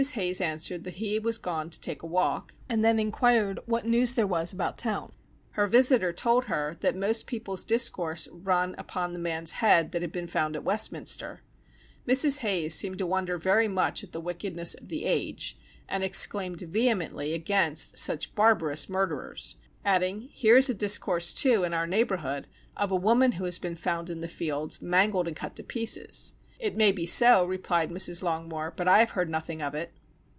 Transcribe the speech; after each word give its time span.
Hayes 0.13 0.41
answered, 0.41 0.83
that 0.83 0.95
he 0.95 1.19
was 1.19 1.37
gone 1.37 1.69
to 1.69 1.79
take 1.79 2.01
a 2.01 2.07
walk, 2.07 2.55
and 2.67 2.83
then 2.83 2.97
enquired 2.97 3.59
what 3.67 3.85
news 3.85 4.15
there 4.15 4.25
was 4.25 4.51
about 4.51 4.75
town. 4.75 5.11
Her 5.51 5.67
visitor 5.67 6.11
told 6.11 6.45
her 6.45 6.75
that 6.81 6.95
most 6.95 7.27
people's 7.27 7.63
discourse 7.63 8.27
run 8.31 8.73
upon 8.79 9.13
the 9.13 9.19
man's 9.19 9.51
head 9.51 9.91
that 9.91 10.01
had 10.01 10.11
been 10.11 10.25
found 10.25 10.55
at 10.55 10.63
Westminster; 10.63 11.41
Mrs. 12.07 12.39
Hayes 12.39 12.73
seemed 12.73 12.97
to 12.97 13.05
wonder 13.05 13.37
very 13.37 13.67
much 13.67 14.03
at 14.03 14.11
the 14.11 14.19
wickedness 14.19 14.73
of 14.73 14.87
the 14.87 15.05
age, 15.05 15.55
and 15.87 16.03
exclaimed 16.03 16.61
vehemently 16.61 17.35
against 17.35 17.99
such 17.99 18.33
barbarous 18.33 18.89
murderers, 18.89 19.57
adding, 19.85 20.31
_Here 20.35 20.57
is 20.57 20.67
a 20.67 20.73
discourse, 20.73 21.31
too, 21.31 21.63
in 21.63 21.75
our 21.75 21.85
neighbourhood, 21.85 22.47
of 22.75 22.89
a 22.89 22.95
woman 22.95 23.33
who 23.33 23.43
has 23.45 23.59
been 23.59 23.75
found 23.75 24.09
in 24.09 24.21
the 24.21 24.27
fields, 24.27 24.81
mangled 24.81 25.27
and 25.27 25.35
cut 25.35 25.55
to 25.57 25.63
pieces. 25.63 26.33
It 26.59 26.77
may 26.77 26.91
be 26.91 27.07
so_, 27.07 27.47
replied 27.47 27.89
Mrs. 27.89 28.21
Longmore, 28.21 28.73
_but 28.75 28.87
I 28.87 28.99
have 28.99 29.11
heard 29.11 29.31
nothing 29.31 29.63
of 29.63 29.73
it. 29.73 29.93